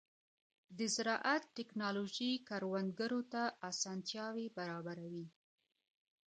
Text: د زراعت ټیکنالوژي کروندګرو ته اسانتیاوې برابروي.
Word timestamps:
د 0.77 0.79
زراعت 0.95 1.43
ټیکنالوژي 1.57 2.31
کروندګرو 2.49 3.21
ته 3.33 3.41
اسانتیاوې 3.69 4.47
برابروي. 4.57 5.25